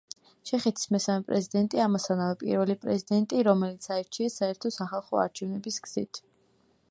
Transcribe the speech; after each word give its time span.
ჩეხეთის 0.49 0.87
მესამე 0.93 1.25
პრეზიდენტი, 1.27 1.81
ამასთანავე 1.83 2.37
პირველი 2.45 2.77
პრეზიდენტი, 2.87 3.45
რომელიც 3.49 3.87
აირჩიეს 3.97 4.41
საერთო-სახალხო 4.41 5.23
არჩევნების 5.27 5.81
გზით. 5.89 6.21